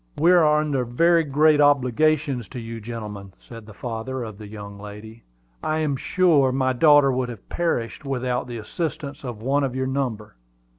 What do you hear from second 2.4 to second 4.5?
to you, gentlemen," said the father of the